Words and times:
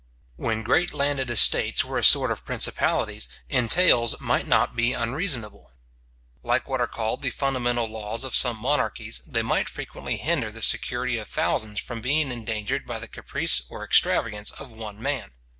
When 0.35 0.63
great 0.63 0.95
landed 0.95 1.29
estates 1.29 1.85
were 1.85 1.99
a 1.99 2.03
sort 2.03 2.31
of 2.31 2.43
principalities, 2.43 3.29
entails 3.49 4.19
might 4.19 4.47
not 4.47 4.75
be 4.75 4.93
unreasonable. 4.93 5.73
Like 6.41 6.67
what 6.67 6.81
are 6.81 6.87
called 6.87 7.21
the 7.21 7.29
fundamental 7.29 7.85
laws 7.87 8.23
of 8.23 8.35
some 8.35 8.57
monarchies, 8.57 9.21
they 9.27 9.43
might 9.43 9.69
frequently 9.69 10.17
hinder 10.17 10.49
the 10.51 10.63
security 10.63 11.19
of 11.19 11.27
thousands 11.27 11.79
from 11.79 12.01
being 12.01 12.31
endangered 12.31 12.87
by 12.87 12.97
the 12.97 13.07
caprice 13.07 13.61
or 13.69 13.83
extravagance 13.85 14.49
of 14.49 14.71
one 14.71 14.99
man. 14.99 15.33